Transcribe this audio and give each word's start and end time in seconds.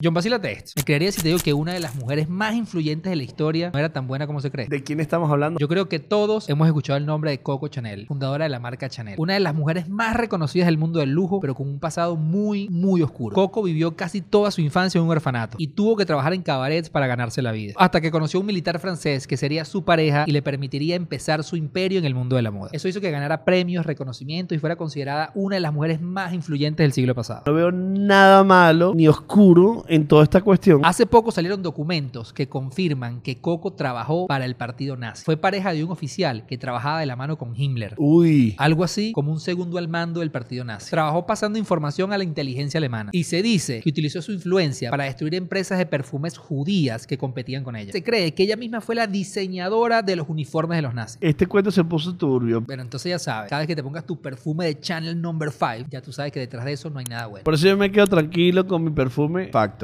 John, 0.00 0.14
vacílate 0.14 0.52
esto. 0.52 0.74
Me 0.76 0.84
creería 0.84 1.10
si 1.10 1.20
te 1.20 1.26
digo 1.26 1.40
que 1.40 1.52
una 1.52 1.72
de 1.72 1.80
las 1.80 1.96
mujeres 1.96 2.28
más 2.28 2.54
influyentes 2.54 3.10
de 3.10 3.16
la 3.16 3.24
historia 3.24 3.72
no 3.72 3.80
era 3.80 3.92
tan 3.92 4.06
buena 4.06 4.28
como 4.28 4.40
se 4.40 4.48
cree. 4.48 4.68
¿De 4.68 4.84
quién 4.84 5.00
estamos 5.00 5.28
hablando? 5.28 5.58
Yo 5.58 5.66
creo 5.66 5.88
que 5.88 5.98
todos 5.98 6.48
hemos 6.48 6.68
escuchado 6.68 6.98
el 6.98 7.04
nombre 7.04 7.32
de 7.32 7.42
Coco 7.42 7.66
Chanel, 7.66 8.06
fundadora 8.06 8.44
de 8.44 8.48
la 8.48 8.60
marca 8.60 8.88
Chanel. 8.88 9.16
Una 9.18 9.34
de 9.34 9.40
las 9.40 9.56
mujeres 9.56 9.88
más 9.88 10.14
reconocidas 10.14 10.66
del 10.66 10.78
mundo 10.78 11.00
del 11.00 11.10
lujo, 11.10 11.40
pero 11.40 11.56
con 11.56 11.66
un 11.66 11.80
pasado 11.80 12.14
muy, 12.14 12.68
muy 12.68 13.02
oscuro. 13.02 13.34
Coco 13.34 13.60
vivió 13.60 13.96
casi 13.96 14.20
toda 14.20 14.52
su 14.52 14.60
infancia 14.60 15.00
en 15.00 15.04
un 15.04 15.10
orfanato 15.10 15.56
y 15.58 15.66
tuvo 15.66 15.96
que 15.96 16.06
trabajar 16.06 16.32
en 16.32 16.42
cabarets 16.42 16.90
para 16.90 17.08
ganarse 17.08 17.42
la 17.42 17.50
vida. 17.50 17.74
Hasta 17.76 18.00
que 18.00 18.12
conoció 18.12 18.38
a 18.38 18.42
un 18.42 18.46
militar 18.46 18.78
francés 18.78 19.26
que 19.26 19.36
sería 19.36 19.64
su 19.64 19.84
pareja 19.84 20.26
y 20.28 20.30
le 20.30 20.42
permitiría 20.42 20.94
empezar 20.94 21.42
su 21.42 21.56
imperio 21.56 21.98
en 21.98 22.04
el 22.04 22.14
mundo 22.14 22.36
de 22.36 22.42
la 22.42 22.52
moda. 22.52 22.70
Eso 22.72 22.86
hizo 22.86 23.00
que 23.00 23.10
ganara 23.10 23.44
premios, 23.44 23.84
reconocimientos 23.84 24.54
y 24.54 24.60
fuera 24.60 24.76
considerada 24.76 25.32
una 25.34 25.56
de 25.56 25.60
las 25.60 25.74
mujeres 25.74 26.00
más 26.00 26.32
influyentes 26.34 26.84
del 26.84 26.92
siglo 26.92 27.16
pasado. 27.16 27.42
No 27.46 27.54
veo 27.54 27.72
nada 27.72 28.44
malo 28.44 28.92
ni 28.94 29.08
oscuro 29.08 29.86
en 29.88 30.06
toda 30.06 30.24
esta 30.24 30.40
cuestión. 30.40 30.80
Hace 30.84 31.06
poco 31.06 31.30
salieron 31.30 31.62
documentos 31.62 32.32
que 32.32 32.48
confirman 32.48 33.20
que 33.20 33.40
Coco 33.40 33.72
trabajó 33.72 34.26
para 34.26 34.44
el 34.44 34.56
partido 34.56 34.96
nazi. 34.96 35.24
Fue 35.24 35.36
pareja 35.36 35.72
de 35.72 35.84
un 35.84 35.90
oficial 35.90 36.46
que 36.46 36.58
trabajaba 36.58 37.00
de 37.00 37.06
la 37.06 37.16
mano 37.16 37.36
con 37.36 37.54
Himmler. 37.56 37.94
Uy. 37.98 38.54
Algo 38.58 38.84
así 38.84 39.12
como 39.12 39.32
un 39.32 39.40
segundo 39.40 39.78
al 39.78 39.88
mando 39.88 40.20
del 40.20 40.30
partido 40.30 40.64
nazi. 40.64 40.90
Trabajó 40.90 41.26
pasando 41.26 41.58
información 41.58 42.12
a 42.12 42.18
la 42.18 42.24
inteligencia 42.24 42.78
alemana. 42.78 43.10
Y 43.12 43.24
se 43.24 43.42
dice 43.42 43.80
que 43.82 43.88
utilizó 43.88 44.22
su 44.22 44.32
influencia 44.32 44.90
para 44.90 45.04
destruir 45.04 45.34
empresas 45.34 45.78
de 45.78 45.86
perfumes 45.86 46.38
judías 46.38 47.06
que 47.06 47.18
competían 47.18 47.64
con 47.64 47.76
ella. 47.76 47.92
Se 47.92 48.02
cree 48.02 48.34
que 48.34 48.42
ella 48.44 48.56
misma 48.56 48.80
fue 48.80 48.94
la 48.94 49.06
diseñadora 49.06 50.02
de 50.02 50.16
los 50.16 50.28
uniformes 50.28 50.76
de 50.76 50.82
los 50.82 50.94
nazis. 50.94 51.18
Este 51.20 51.46
cuento 51.46 51.70
se 51.70 51.84
puso 51.84 52.14
turbio. 52.14 52.60
Bueno, 52.60 52.82
entonces 52.82 53.10
ya 53.10 53.18
sabes, 53.18 53.50
cada 53.50 53.60
vez 53.60 53.68
que 53.68 53.76
te 53.76 53.82
pongas 53.82 54.04
tu 54.04 54.20
perfume 54.20 54.66
de 54.66 54.80
Channel 54.80 55.20
Number 55.20 55.50
5, 55.50 55.88
ya 55.90 56.02
tú 56.02 56.12
sabes 56.12 56.32
que 56.32 56.40
detrás 56.40 56.64
de 56.64 56.72
eso 56.72 56.90
no 56.90 56.98
hay 56.98 57.04
nada 57.06 57.26
bueno. 57.26 57.44
Por 57.44 57.54
eso 57.54 57.66
yo 57.66 57.76
me 57.76 57.90
quedo 57.90 58.06
tranquilo 58.06 58.66
con 58.66 58.84
mi 58.84 58.90
perfume 58.90 59.48
Factor. 59.52 59.77